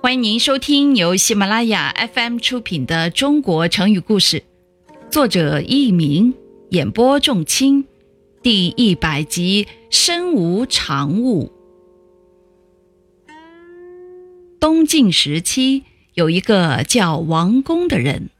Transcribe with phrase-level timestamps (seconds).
[0.00, 4.40] 欢迎您收听由喜马拉雅 FM 出品的《中国成语故事》，
[5.10, 6.32] 作者佚名，
[6.70, 7.84] 演播仲卿，
[8.40, 11.50] 第一百集《身无长物》。
[14.60, 15.82] 东晋时期，
[16.14, 18.30] 有一个叫王公的人，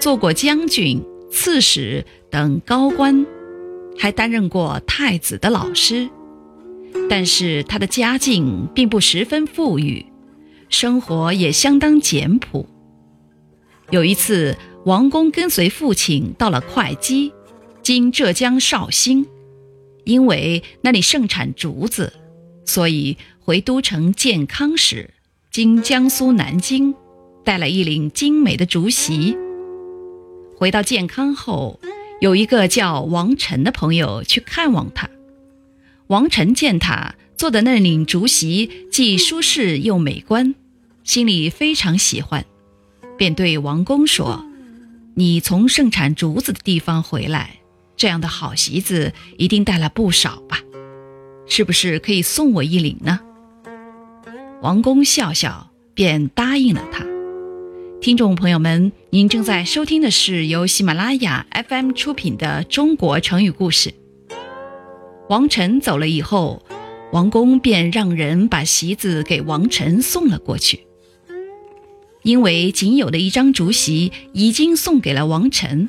[0.00, 3.26] 做过将军、刺史等高官，
[3.98, 6.08] 还担任过太子的老师。
[7.10, 10.06] 但是他的家境并不十分富裕，
[10.72, 12.66] 生活也相当简朴。
[13.90, 17.30] 有一次，王公跟随父亲到了会稽，
[17.82, 19.26] 今浙江绍兴，
[20.04, 22.12] 因为那里盛产竹子，
[22.64, 25.10] 所以回都城建康时，
[25.50, 26.94] 经江苏南京，
[27.44, 29.36] 带了一领精美的竹席。
[30.56, 31.78] 回到建康后，
[32.20, 35.10] 有一个叫王晨的朋友去看望他。
[36.06, 40.54] 王晨见他做的那领竹席既舒适又美观，
[41.04, 42.44] 心里非常喜欢，
[43.18, 44.44] 便对王公说
[45.14, 47.58] ：“你从盛产竹子的地方回来，
[47.96, 50.60] 这样的好席子一定带了不少吧？
[51.46, 53.20] 是不是可以送我一领呢？”
[54.62, 57.04] 王公笑笑，便答应了他。
[58.00, 63.90] 听众朋友们，您正在收听的是由喜马拉雅 FM 出品的《中国成语故事》。
[65.28, 66.64] 王晨走了以后，
[67.12, 70.86] 王公便让人把席子给王晨送了过去。
[72.22, 75.88] 因为仅有的一张竹席已经送给了王晨，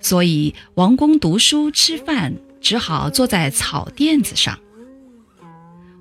[0.00, 4.58] 所以王公读书吃饭只好坐在草垫子上。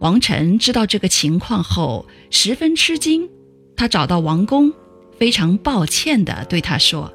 [0.00, 3.28] 王晨知道这个情况后十分吃惊，
[3.76, 4.72] 他找到王公，
[5.18, 7.12] 非常抱歉地对他说：“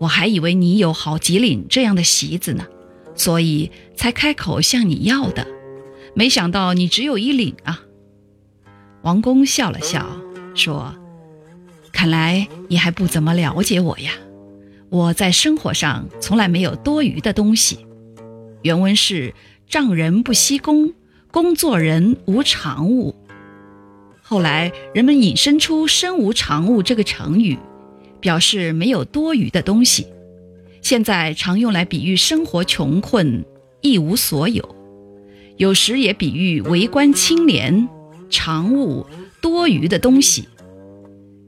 [0.00, 2.66] 我还以为你有好几领这样的席子呢。”
[3.14, 5.46] 所以才开口向你要的，
[6.14, 7.80] 没想到你只有一领啊！
[9.02, 10.06] 王公笑了笑
[10.54, 10.94] 说
[11.96, 14.12] ：“看来你还不怎么了解我呀。
[14.90, 17.86] 我在生活上从来没有多余的东西。
[18.60, 19.32] 原文是
[19.66, 20.92] ‘丈人不惜工，
[21.30, 23.16] 工作人无常物’。
[24.20, 27.56] 后来人们引申出‘身无常物’这个成语，
[28.20, 30.06] 表示没有多余的东西。”
[30.82, 33.42] 现在常用来比喻生活穷困、
[33.80, 34.76] 一无所有，
[35.56, 37.88] 有时也比喻为官清廉、
[38.28, 39.06] 常务
[39.40, 40.46] 多余的东西。